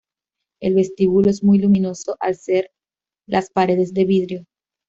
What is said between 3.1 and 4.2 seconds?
las paredes de